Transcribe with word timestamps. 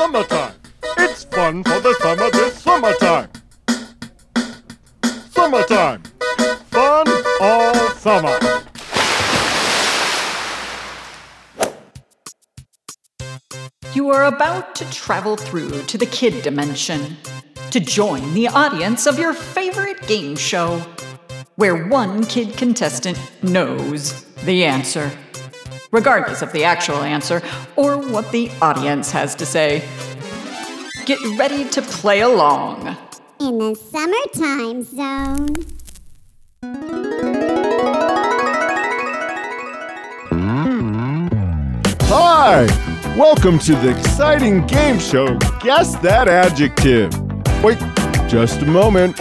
summertime. 0.00 0.54
It's 0.96 1.24
fun 1.24 1.62
for 1.62 1.78
the 1.78 1.94
summer 2.00 2.30
this 2.30 2.54
summertime. 2.54 3.28
Summertime. 5.28 6.02
Fun 6.70 7.06
all 7.38 7.74
summer. 7.90 8.38
You 13.92 14.08
are 14.08 14.24
about 14.24 14.74
to 14.76 14.90
travel 14.90 15.36
through 15.36 15.82
to 15.82 15.98
the 15.98 16.06
kid 16.06 16.42
dimension 16.42 17.18
to 17.70 17.78
join 17.78 18.32
the 18.32 18.48
audience 18.48 19.04
of 19.04 19.18
your 19.18 19.34
favorite 19.34 20.00
game 20.06 20.34
show, 20.34 20.82
where 21.56 21.88
one 21.88 22.24
kid 22.24 22.56
contestant 22.56 23.18
knows 23.42 24.24
the 24.46 24.64
answer, 24.64 25.12
regardless 25.90 26.42
of 26.42 26.52
the 26.52 26.64
actual 26.64 27.02
answer 27.02 27.42
or 27.76 27.96
what 27.98 28.30
the 28.32 28.50
audience 28.62 29.10
has 29.10 29.34
to 29.36 29.46
say. 29.46 29.82
Get 31.06 31.18
ready 31.38 31.68
to 31.70 31.82
play 31.82 32.20
along. 32.20 32.96
in 33.40 33.56
the 33.58 33.74
summertime 33.74 34.82
zone. 34.82 35.64
Hi! 42.12 42.66
Welcome 43.16 43.58
to 43.60 43.74
the 43.76 43.90
exciting 43.96 44.66
game 44.66 44.98
show 44.98 45.38
Guess 45.60 45.96
That 45.96 46.28
Adjective. 46.28 47.12
Wait, 47.62 47.78
just 48.28 48.62
a 48.62 48.66
moment. 48.66 49.20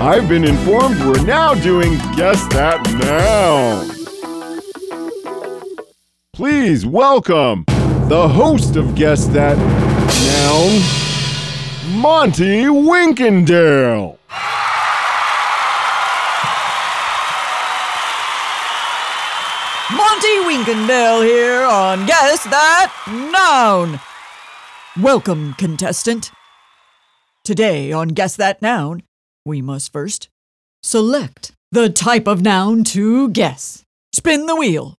I've 0.00 0.28
been 0.28 0.44
informed 0.44 0.98
we're 1.00 1.24
now 1.24 1.54
doing 1.54 1.98
Guess 2.16 2.46
That 2.54 2.80
Noun. 2.94 3.97
Please 6.38 6.86
welcome 6.86 7.64
the 7.66 8.28
host 8.28 8.76
of 8.76 8.94
Guess 8.94 9.26
That 9.26 9.58
Noun, 9.58 10.80
Monty 12.00 12.62
Winkendale. 12.62 14.16
Monty 19.90 20.36
Winkendale 20.46 21.24
here 21.24 21.64
on 21.64 22.06
Guess 22.06 22.44
That 22.44 22.92
Noun. 23.08 23.98
Welcome, 25.02 25.54
contestant. 25.54 26.30
Today 27.42 27.90
on 27.90 28.10
Guess 28.10 28.36
That 28.36 28.62
Noun, 28.62 29.02
we 29.44 29.60
must 29.60 29.90
first 29.90 30.28
select 30.84 31.50
the 31.72 31.90
type 31.90 32.28
of 32.28 32.42
noun 32.42 32.84
to 32.84 33.28
guess. 33.30 33.82
Spin 34.12 34.46
the 34.46 34.54
wheel. 34.54 34.94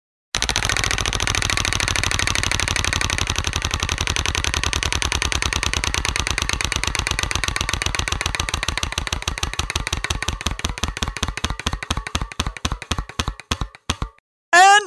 An 14.50 14.80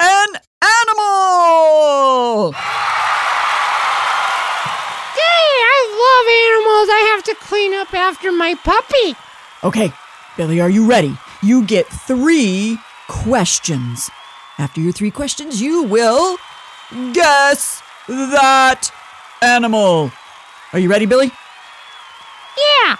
an 0.00 0.28
animal. 0.62 2.52
Hey, 5.12 5.48
I 5.68 5.78
love 6.00 6.26
animals. 6.46 6.88
I 6.88 7.00
have 7.12 7.19
to 7.30 7.36
clean 7.36 7.72
up 7.74 7.94
after 7.94 8.32
my 8.32 8.54
puppy. 8.54 9.16
Okay, 9.62 9.92
Billy, 10.36 10.60
are 10.60 10.70
you 10.70 10.88
ready? 10.88 11.16
You 11.42 11.64
get 11.64 11.86
three 11.86 12.78
questions. 13.08 14.10
After 14.58 14.80
your 14.80 14.92
three 14.92 15.10
questions, 15.10 15.60
you 15.60 15.84
will 15.84 16.36
guess 17.12 17.82
that 18.08 18.90
animal. 19.42 20.10
Are 20.72 20.78
you 20.78 20.90
ready, 20.90 21.06
Billy? 21.06 21.30
Yeah. 22.86 22.96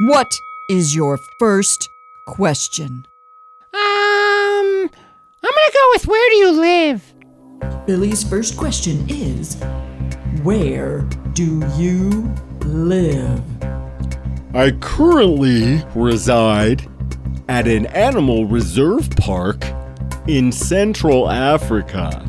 What 0.00 0.40
is 0.68 0.94
your 0.94 1.16
first 1.16 1.90
question? 2.26 3.06
Um, 3.74 4.90
I'm 5.42 5.54
gonna 5.54 5.72
go 5.74 5.88
with 5.92 6.06
where 6.06 6.30
do 6.30 6.36
you 6.36 6.50
live? 6.52 7.14
Billy's 7.86 8.22
first 8.22 8.56
question 8.56 9.04
is 9.08 9.60
Where 10.48 11.00
do 11.34 11.60
you 11.76 12.34
live? 12.60 13.42
I 14.54 14.70
currently 14.80 15.84
reside 15.94 16.88
at 17.50 17.68
an 17.68 17.84
animal 17.88 18.46
reserve 18.46 19.10
park 19.10 19.62
in 20.26 20.50
Central 20.50 21.28
Africa. 21.30 22.26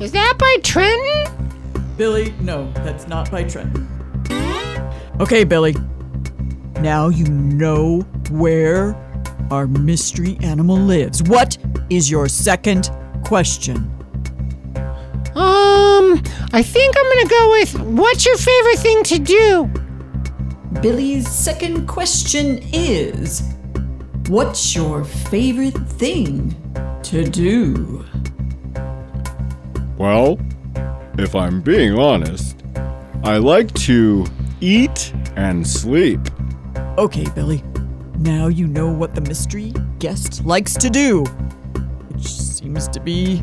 Is 0.00 0.10
that 0.10 0.34
by 0.40 0.56
Trenton? 0.64 1.94
Billy, 1.96 2.34
no, 2.40 2.68
that's 2.78 3.06
not 3.06 3.30
by 3.30 3.44
Trenton. 3.44 3.88
Okay, 5.20 5.44
Billy. 5.44 5.76
Now 6.80 7.10
you 7.10 7.26
know 7.26 8.00
where 8.32 8.96
our 9.52 9.68
mystery 9.68 10.36
animal 10.42 10.78
lives. 10.78 11.22
What 11.22 11.58
is 11.90 12.10
your 12.10 12.26
second 12.26 12.90
question? 13.24 14.01
Um, 15.92 16.22
I 16.52 16.62
think 16.62 16.94
I'm 16.98 17.04
gonna 17.04 17.28
go 17.28 17.50
with 17.50 17.80
what's 17.80 18.24
your 18.24 18.36
favorite 18.36 18.78
thing 18.78 19.02
to 19.04 19.18
do? 19.18 19.70
Billy's 20.80 21.28
second 21.28 21.86
question 21.86 22.60
is 22.72 23.42
What's 24.28 24.74
your 24.74 25.04
favorite 25.04 25.76
thing 25.76 26.54
to 27.02 27.28
do? 27.28 28.04
Well, 29.98 30.38
if 31.18 31.34
I'm 31.34 31.60
being 31.60 31.98
honest, 31.98 32.64
I 33.24 33.36
like 33.36 33.72
to 33.90 34.26
eat 34.60 35.12
and 35.36 35.66
sleep. 35.66 36.20
Okay, 36.96 37.26
Billy. 37.34 37.62
Now 38.18 38.46
you 38.46 38.66
know 38.66 38.90
what 38.90 39.14
the 39.14 39.20
mystery 39.20 39.74
guest 39.98 40.44
likes 40.46 40.74
to 40.76 40.88
do, 40.88 41.24
which 42.08 42.26
seems 42.26 42.88
to 42.88 43.00
be 43.00 43.42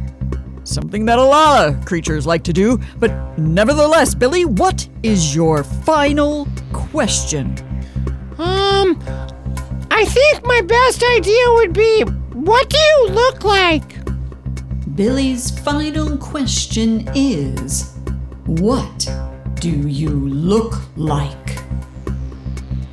something 0.69 1.06
that 1.06 1.19
a 1.19 1.24
lot 1.24 1.68
of 1.68 1.85
creatures 1.85 2.25
like 2.25 2.44
to 2.44 2.53
do. 2.53 2.80
But 3.00 3.12
nevertheless, 3.38 4.13
Billy, 4.13 4.46
what 4.46 4.88
is 5.03 5.35
your 5.35 5.63
final 5.63 6.47
question? 6.72 7.56
Um, 8.38 8.97
I 9.91 10.06
think 10.06 10.46
my 10.46 10.62
best 10.62 11.03
idea 11.18 11.44
would 11.56 11.74
be 11.74 12.03
what 12.34 12.69
do 12.69 12.78
you 12.78 13.07
look 13.09 13.44
like? 13.44 13.96
Billy's 14.96 15.50
final 15.59 16.18
question 16.18 17.09
is 17.16 17.96
What 18.46 19.09
do 19.56 19.69
you 19.69 20.09
look 20.09 20.75
like? 20.96 21.59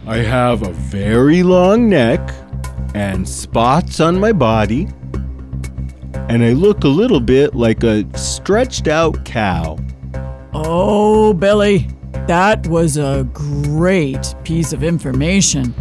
I 0.06 0.19
have 0.19 0.62
a 0.62 0.72
very 0.72 1.43
long 1.43 1.88
neck 1.88 2.20
and 2.94 3.28
spots 3.28 4.00
on 4.00 4.19
my 4.19 4.32
body, 4.32 4.88
and 6.28 6.44
I 6.44 6.53
look 6.53 6.84
a 6.84 6.88
little 6.88 7.20
bit 7.20 7.54
like 7.54 7.82
a 7.84 8.04
stretched 8.19 8.88
out 8.88 9.25
cow. 9.25 9.78
Oh, 10.53 11.32
Billy, 11.34 11.88
that 12.26 12.66
was 12.66 12.97
a 12.97 13.28
great 13.32 14.34
piece 14.42 14.72
of 14.72 14.82
information. 14.82 15.75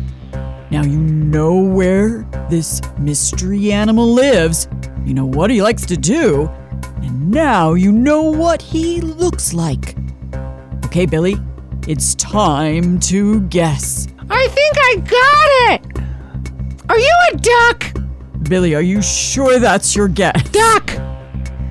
Now 0.69 0.83
you 0.83 1.00
know 1.00 1.56
where 1.56 2.28
this 2.50 2.81
mystery 3.00 3.72
animal 3.72 4.13
lives, 4.13 4.67
you 5.06 5.13
know 5.13 5.25
what 5.25 5.50
he 5.50 5.61
likes 5.61 5.85
to 5.88 5.97
do, 5.97 6.47
and 7.01 7.31
now 7.31 7.73
you 7.73 7.91
know 7.91 8.23
what 8.23 8.62
he 8.62 9.01
looks 9.01 9.53
like. 9.53 9.95
Okay, 10.85 11.06
Billy, 11.06 11.38
it's 11.88 12.16
time 12.16 13.00
to 13.01 13.41
guess. 13.41 14.07
I 14.29 14.47
think 14.47 14.75
I 14.77 14.95
got 14.97 15.50
it. 15.73 16.06
Are 16.89 17.00
you 17.00 17.16
a 17.31 17.38
duck? 17.38 18.05
Billy, 18.47 18.75
are 18.75 18.81
you 18.81 19.01
sure 19.01 19.59
that's 19.59 19.95
your 19.95 20.07
guess? 20.07 20.41
Duck. 20.50 20.91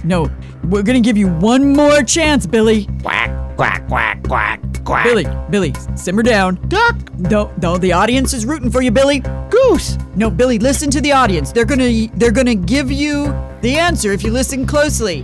No, 0.02 0.28
we're 0.64 0.82
gonna 0.82 1.00
give 1.00 1.16
you 1.16 1.28
one 1.28 1.72
more 1.72 2.02
chance, 2.02 2.46
Billy. 2.46 2.86
Quack, 3.02 3.56
quack, 3.56 3.86
quack, 3.86 4.22
quack, 4.24 4.60
quack. 4.84 5.04
Billy, 5.04 5.24
Billy, 5.50 5.72
simmer 5.94 6.22
down. 6.24 6.56
Duck. 6.68 6.96
No, 7.16 7.52
no, 7.62 7.78
the 7.78 7.92
audience 7.92 8.34
is 8.34 8.44
rooting 8.44 8.70
for 8.70 8.82
you, 8.82 8.90
Billy. 8.90 9.20
Goose. 9.50 9.96
No, 10.16 10.30
Billy, 10.30 10.58
listen 10.58 10.90
to 10.90 11.00
the 11.00 11.12
audience. 11.12 11.52
They're 11.52 11.64
gonna 11.64 12.08
they're 12.14 12.32
gonna 12.32 12.56
give 12.56 12.90
you 12.90 13.26
the 13.60 13.76
answer 13.78 14.12
if 14.12 14.24
you 14.24 14.32
listen 14.32 14.66
closely. 14.66 15.22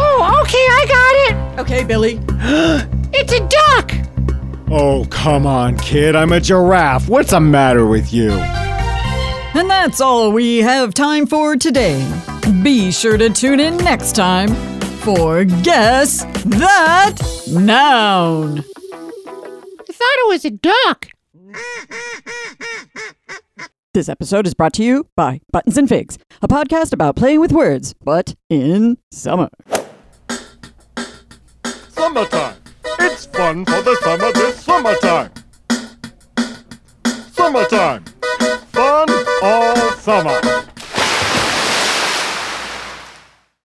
Oh, 0.00 0.40
okay, 0.42 0.64
I 0.70 0.86
got 0.88 1.14
it. 1.26 1.60
Okay, 1.60 1.84
Billy. 1.84 2.20
It's 3.10 3.32
a 3.32 3.40
duck. 3.48 3.97
Oh, 4.70 5.06
come 5.10 5.46
on, 5.46 5.78
kid. 5.78 6.14
I'm 6.14 6.32
a 6.32 6.40
giraffe. 6.40 7.08
What's 7.08 7.30
the 7.30 7.40
matter 7.40 7.86
with 7.86 8.12
you? 8.12 8.32
And 8.32 9.70
that's 9.70 10.00
all 10.00 10.30
we 10.30 10.58
have 10.58 10.92
time 10.92 11.26
for 11.26 11.56
today. 11.56 12.06
Be 12.62 12.92
sure 12.92 13.16
to 13.16 13.30
tune 13.30 13.60
in 13.60 13.78
next 13.78 14.14
time 14.14 14.48
for 15.00 15.44
Guess 15.44 16.24
That 16.44 17.16
Noun. 17.50 18.58
I 18.58 19.92
thought 19.92 20.18
it 20.18 20.28
was 20.28 20.44
a 20.44 20.50
duck. 20.50 21.08
This 23.94 24.10
episode 24.10 24.46
is 24.46 24.54
brought 24.54 24.74
to 24.74 24.84
you 24.84 25.08
by 25.16 25.40
Buttons 25.50 25.76
and 25.76 25.88
Figs, 25.88 26.18
a 26.40 26.46
podcast 26.46 26.92
about 26.92 27.16
playing 27.16 27.40
with 27.40 27.50
words, 27.50 27.94
but 27.94 28.36
in 28.48 28.96
summer. 29.10 29.48
Summertime. 31.88 32.57
It's 33.00 33.26
fun 33.26 33.64
for 33.64 33.82
the 33.82 33.96
summer 34.02 34.32
this 34.32 34.60
summertime. 34.64 35.30
Summertime. 37.32 38.04
Fun 38.72 39.08
all 39.42 39.92
summer. 39.92 40.67